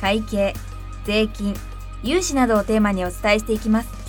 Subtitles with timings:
[0.00, 0.54] 会計
[1.04, 1.54] 税金
[2.02, 4.06] 融資などをテーマにお伝えしていきます。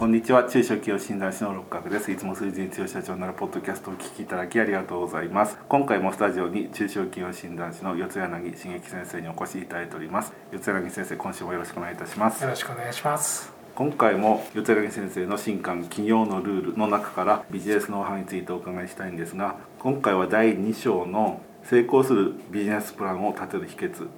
[0.00, 0.44] こんにちは。
[0.44, 2.10] 中小企業診断士の六角です。
[2.10, 5.58] いつも数字に強い社長になるポッドキャストをお聞きいただきありがとうございます。
[5.68, 10.32] 今回もスタジオに中小企業診断士の四柳茂樹先生にお越しいただいております。
[10.52, 12.42] 四柳先生今週もよろしくお願いいたします。
[12.42, 13.52] よろしくお願いします。
[13.74, 24.08] 今回も四柳先生の新刊企業のルールの中からビジネスノウハウについてお伺いしたいんですが今回は第2章の成功するビジネスプランを立てる秘訣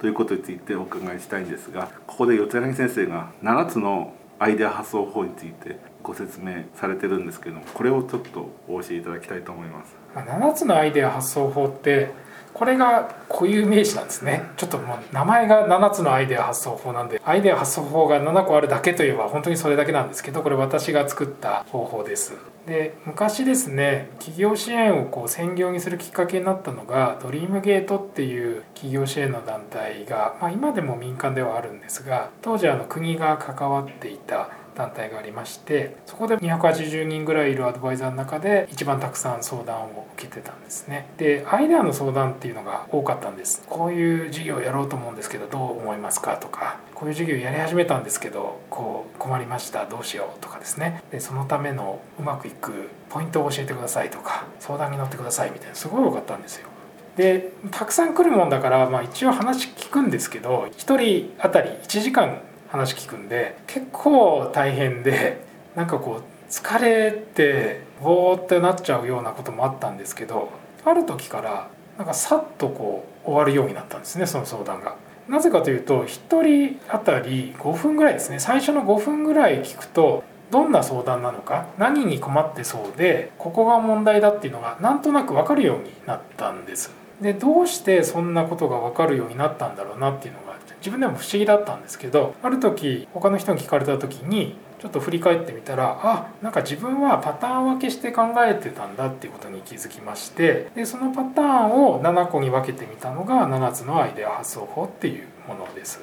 [0.00, 9.94] ということについてお伺いしたいんですがここで四柳先生が7つのアイデア発想法についてご説明されてるんですけどもこれをちょっとお教えいただきたいと思います。
[10.14, 12.10] 7つのアイデア発想法って
[12.52, 14.42] これが固有名詞なんですね。
[14.56, 22.34] ちょっともう名前が7つのアイデア発想法なんでアイデア発想法が7個あるだけといえば本当にそれだけなんですけどこれ私が作った方法です。
[22.66, 41.08] で昔ですね企業支援をこう専業にするきっかけになったのがドリームゲートっていう企業支援の団体が、まあ、今でも民間ではあるんですが当時あの国が関わっていた団体がありましてそこで280人ぐらいいるアドバイザーの中で一番たくさん相談を受けてたんですね。
[41.18, 43.62] でアイデアの相談っていうのが多かったんです。
[43.68, 51.02] こういう事業をやろうと思うんですけどどう思いますかとかこういう事業やり始めたんですけどこう困りましたどうしようとかですね。
[51.10, 56.68] でそのためのうまくいくポイントを教えてくださいとか相談に乗ってくださいみたいなすごい多かったんですよ。
[57.16, 62.40] でたくさん来るもんだから、まあ、一応話聞くんですけど1人当たり1時間
[62.72, 65.44] 話聞くんで結構大変で
[65.76, 70.50] なんかこう疲れてボーってなっちゃうようなこともあったんですけど
[70.82, 74.96] ある時からなんかさっとこう終わるようになったんですねその相談が。
[75.28, 86.90] なぜかというと1人当たり5分ぐらいですね最初の5分ぐらい聞くとどんな相談なのか何に困ってそうでここが問題だっていうのがなんとなく分かるようになったんです。
[87.20, 90.51] でどうしてそんなことが分かるようになったんだろうなっていうのが
[90.82, 106.00] 自分でも不思議だったんですけどある時他の人に聞かれた時にちょっと振り返ってみたらあなんか自分はパターン分けして考えてたんだっていうことに気づきましてでそのパターンを7個に分けてみたのが7つのアイデア発想法っていうものです。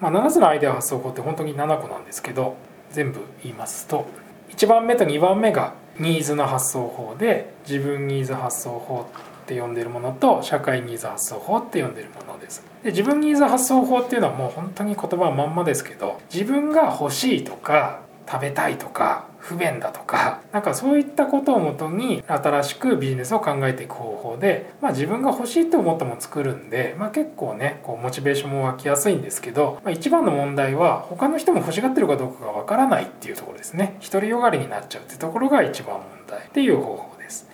[0.00, 2.56] まあ、7つのアイデア発想法って本当に7個なんですけど
[2.90, 4.06] 全部言いますと
[4.48, 9.06] 1番目と2番目がニーズの発想法で自分ニーズ発想法
[9.42, 12.64] って呼んでるものと社会ニーズ発想法って呼んでるものです。
[12.82, 33.98] で自分ニーズ発想法っていうのはもう本当に言葉はまんまですけど自分が欲しいとか食べたいとか不便だとかなんかそういったことをもとに新しくビジネスを考えていく方法で、まあ、自分が欲しいと思ったも作るんで、まあ、結構ねこうモチベーションも湧きやすいんですけど、まあ、一番の問題は他の人も欲しがってるかどうかがわからないっていうところですね。
[34.00, 36.46] 独りよがりになっちゃうっていうところが一番問題。
[36.46, 37.11] っていう方法。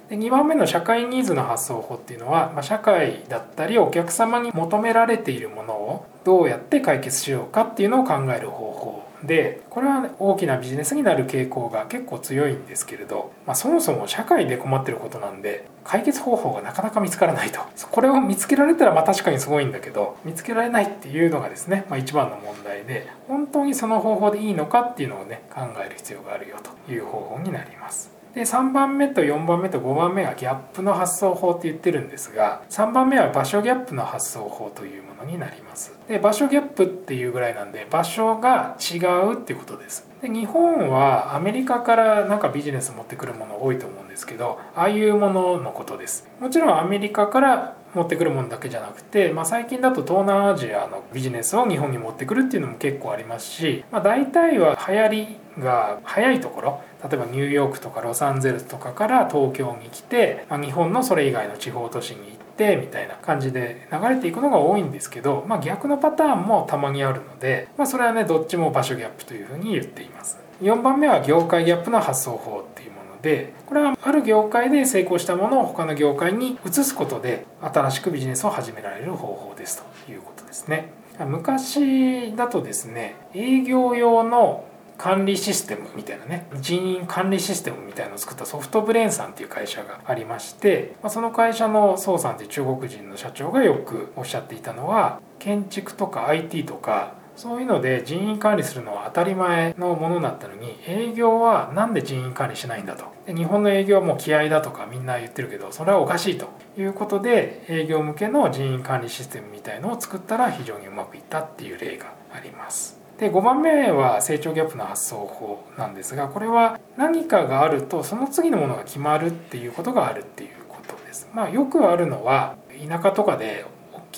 [0.09, 28.18] で2番目の社会ニーズの発想法っていうのは、まあ、社会だったりお客様に求められているものをどうやって解決しようかっていうのを考える方法でこれは大きなビジネスになる傾向が結構強いんですけれど、まあ、そもそも社会で困ってることなんで解決方法がなかなか見つからないとこれを見つけられたらまあ確かにすごいんだけど見つけられないっていうのがですね、まあ、一番の問題で本当にその方法でいいのかっていうのをね考える必要があるよという方法になります。
[28.39, 35.99] で3番目と4番目と5番目がギャップの発想法って言ってるんですが3番目は場所ギャップの発想法というものになります。
[36.07, 40.09] で場所ギャップっていうぐらいなんで場所が違うっていうことです。
[40.23, 46.29] で日本はアメリカからなんかビジネス持ってくるもの多いと思うんですけどああいうもののことです。
[46.39, 62.27] もちろんアメリカから持ってくるものだけじゃなくて、まあ、最近だと東南アジアのビジネスを日本に持ってくるっていうのも結構ありますし、まあ、大体は流行りが早いところ例えばニューヨークとかロサンゼルスとかから東京に来て、まあ、日本のそれ以外の地方都市に行っ
[62.57, 70.39] てみたいな感じで流れていくのが多いんですけど、まあ、逆のパターンもたまにあるので、まあ、それはねどっちも場所ギャップというふうに言っています。
[70.61, 72.93] 4番目は業界ギャップの発想法っていう
[73.29, 80.93] でこれはある業界で成功したものを他の業界に移すことで新しくビジネスを始められる方法ですということですね。
[81.27, 84.65] 昔だとですね営業用の
[84.97, 103.05] 管理システムみたいなね人員管理システムみたいなのを作ったソフトブレーンさんっていう会社がありまして、まあ、その会社の宋さんっていう中国人の社長がよくおっしゃっていたのは建築とか IT とかそういうので人員管理するのは当たり前のものだったのに営業は何で人員管理しないんだと。
[103.27, 112.99] で日本の営業はもう気合だとかみんな言ってるけどそれはおかしいということで営業向けの人員管理システムみたいのを作ったら非常にうまくいったっていう例があります。
[113.19, 121.31] で5番目は成長ギャップの発想法なんですがこれは何かがあるとその次のものが決まるっていうことがあるっていうことです。
[121.33, 123.65] まあよくあるのは田舎とかで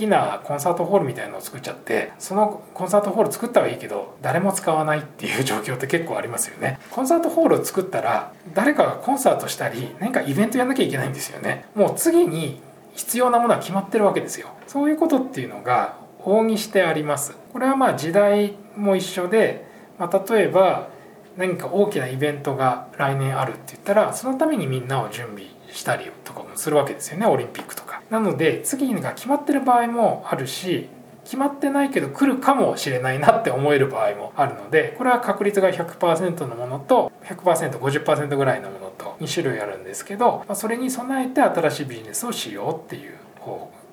[0.00, 6.79] きなコンサートホールみたいのを作っちゃってそのコンサートホール作ったはいいけど誰も使わないっていう 状況って結構ありますよね。
[6.91, 11.67] コンサートホールを作ったら誰かがコンサートしたり何かイベントやんなきゃいけないんですよね。
[11.75, 12.62] もう次に
[12.94, 14.49] 必要なものは決まってるわけですよ。
[14.67, 15.94] そういうことっていうのが
[16.25, 17.37] 往々にしてあります。
[17.53, 19.67] これはまあ時代も一緒で、
[19.99, 20.88] まあ、例えば
[21.37, 27.26] 何か大きなイベントが来年あるって言ったらそのためにみんなを準備したりとかもするわけですよね。
[27.26, 27.89] オリンピックとか。
[28.10, 30.88] なので次が決まってる場合もあるし
[31.24, 43.14] 決まってないけど来るかもしれないなって思える場合もあるのでこれは確率が100%のものと 100%50% ぐらいのものと2種類あるんですけどそれに備えて新しいビジネスをしようっていう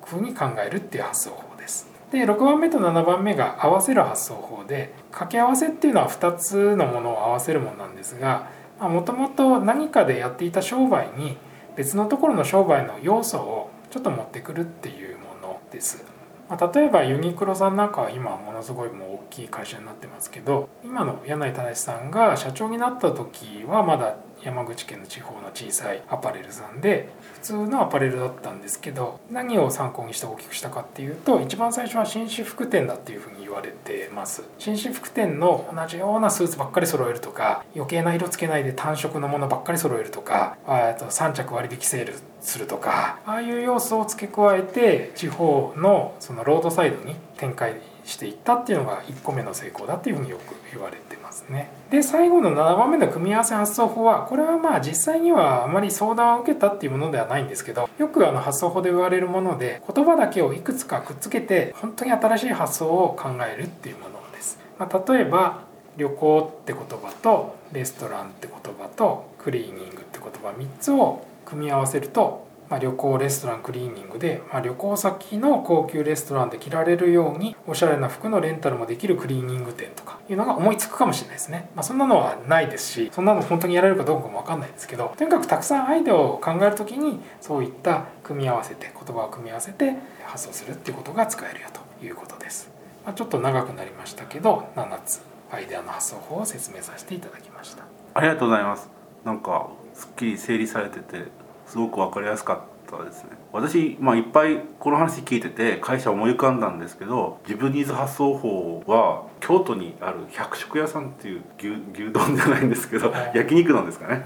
[0.04, 1.86] ふうに考えるっていう発想法です。
[2.10, 8.48] で6番目と7番目が合わせる発想法で掛け合わせっていうのは2つのものを合わせるものなんですが
[8.80, 11.36] もともと何かでやっていた商売に
[11.76, 16.04] 別のところの商売の要素をちょっと持ってくるっていうものです。
[16.48, 34.44] まあ、例えばユニクロさんなんかは今ものすごいもう大きい会社になってますけど今の柳井正さんが社長になった時はまだ山口県の地方の小さいアパレルさんで普通のアパレルだったんですけど何を参考にして大きくしたかっていうと一番最初は紳士服店だっていうふうに言われてます。
[34.58, 51.70] 紳士服店の同じようなスーツばっかり揃えるとか余計な色つけないで単色のものばっかり揃えるとかあと3着割引セールするとかああいう要素を付け加えて地方のそのロードサイドに展開していったっていうのが1個目の成功だっていうふうによく言われてますね。
[51.90, 64.58] で最後の7番目の組み合わせ発想法はこれはまあ実際にはあまり相談を受けたっていうものではないんですけどよくあの発想法で言われるもので言葉だけをいくつかくっつけて本当に新しい発想を考えるっていうものです。
[64.78, 65.68] まあ、例えば
[65.98, 89.94] 旅行って言葉とレストランって言葉とクリーニングって言葉3つを組み合わせるとまあ、旅行レストランクリーニングで、まあ、旅行先の高級レストランで着られるようにおしゃれな服のレンタルもできるクリーニング店とかいうのが思いつくかもしれないですね、まあ、そんなのはないですしそんなの本当にやられるかどうかも分かんないですけどとにかくたくさんアイデアを考える時にそういった組み合わせて言葉を組み合わせて
[90.24, 92.70] 発想するっていうことが使えるよということです、
[93.04, 97.84] まあ、ちょっと長くなりましたけど7つアイデアの発想法を説明させていただきました。
[98.14, 98.90] ありがとうございます。
[99.24, 101.24] なんかすっきり整理されてて
[101.68, 102.58] すごく分かりやすかっ
[102.90, 103.30] たですね。
[103.52, 114.24] 私、まあ、いっぱいこの話聞いてて会社思い浮かんだんですけどジブニーズ発想法は京都にある百食屋さんっていう牛牛丼じゃないんですけど、はい、焼肉なんですかね。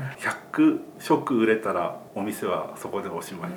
[0.52, 3.54] 100食売れたらお店はそこでおしまいっ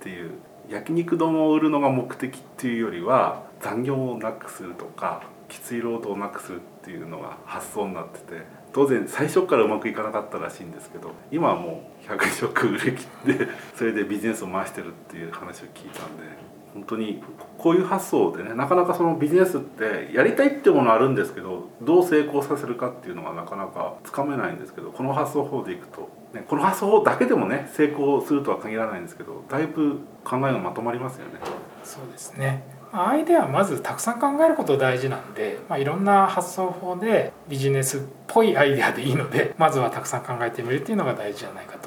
[0.00, 0.32] ていう
[0.68, 16.53] 焼肉丼を売るのが目的っていうよりは残業をなくするとかきつい労働をなくするっていうのが発想になってて当然最初からうまくいかなかったらしいんですけど今はもう100食売れ切ってそれでビジネスを回してるっていう話を聞いたんで。
[16.74, 17.22] 本当に
[17.56, 31.34] こういう発想でねなかなかそのビジネスってやりたいってものあるんですけどどう成功させるかっていうのがなかなかつかめないんですけどこの発想法でいくと、ね、この発想法だけでもね成功するとは限らないんですけどだいぶ考えがまとまりますよね。
[31.84, 32.64] そうですね
[32.96, 41.83] アイデアはまずたくさん考えること大事なんで、まあ、いろんな発想法でビジネスっぽいアイデアでいいのでまずはたくさん考えてみるっていうのが大事じゃないかと。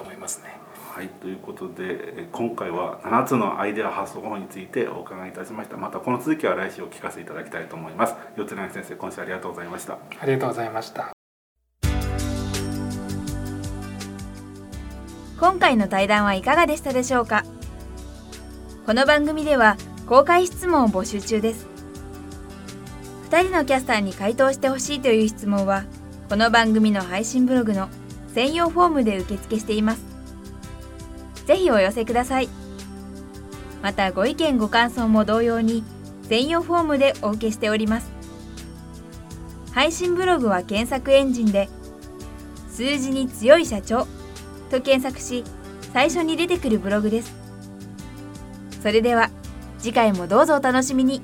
[0.97, 5.77] はいということで今回は7つのアイデア発想法についてお伺いいたしました。
[5.77, 8.15] またこの続きは来週お聞かせいただきたいと思います。
[8.35, 9.99] 四つ先生今週ありがとうございました。
[10.19, 11.11] ありがとうございました。
[15.39, 17.43] 今回の対談はいかがでしたでしょうか？
[18.87, 19.77] この番組では
[20.07, 21.67] 公開質問を募集中です。
[23.29, 25.83] 2人のキャスターに回答してほしいという質問は
[26.27, 27.87] この番組の配信ブログの
[28.33, 30.16] 専用フォームで受付しています
[31.47, 32.49] ぜひお寄せください。
[33.81, 35.83] またご意見ご感想も同様に
[36.23, 38.11] 専用フォームでお受けしております。
[39.71, 41.69] 配信ブログは検索エンジンで
[42.69, 44.07] 数字に強い社長
[44.69, 45.43] と検索し
[45.93, 47.33] 最初に出てくるブログです。
[48.81, 49.29] それでは
[49.79, 51.21] 次回もどうぞお楽しみに。